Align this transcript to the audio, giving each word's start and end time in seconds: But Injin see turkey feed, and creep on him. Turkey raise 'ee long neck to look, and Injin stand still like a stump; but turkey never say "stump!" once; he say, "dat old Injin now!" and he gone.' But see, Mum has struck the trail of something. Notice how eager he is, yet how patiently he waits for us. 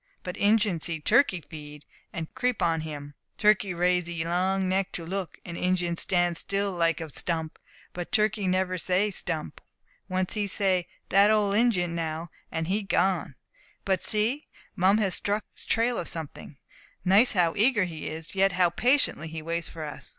But 0.23 0.35
Injin 0.35 0.81
see 0.81 0.99
turkey 0.99 1.41
feed, 1.41 1.85
and 2.11 2.33
creep 2.33 2.63
on 2.63 2.81
him. 2.81 3.13
Turkey 3.37 3.71
raise 3.75 4.09
'ee 4.09 4.23
long 4.25 4.67
neck 4.67 4.91
to 4.93 5.05
look, 5.05 5.37
and 5.45 5.55
Injin 5.55 5.95
stand 5.95 6.37
still 6.37 6.71
like 6.71 6.99
a 6.99 7.07
stump; 7.11 7.59
but 7.93 8.11
turkey 8.11 8.47
never 8.47 8.79
say 8.79 9.11
"stump!" 9.11 9.61
once; 10.09 10.33
he 10.33 10.47
say, 10.47 10.87
"dat 11.09 11.29
old 11.29 11.55
Injin 11.55 11.93
now!" 11.93 12.31
and 12.51 12.65
he 12.65 12.81
gone.' 12.81 13.35
But 13.85 14.01
see, 14.01 14.47
Mum 14.75 14.97
has 14.97 15.13
struck 15.13 15.45
the 15.55 15.61
trail 15.67 15.99
of 15.99 16.07
something. 16.07 16.57
Notice 17.05 17.33
how 17.33 17.53
eager 17.55 17.83
he 17.83 18.07
is, 18.07 18.33
yet 18.33 18.53
how 18.53 18.71
patiently 18.71 19.27
he 19.27 19.43
waits 19.43 19.69
for 19.69 19.83
us. 19.83 20.09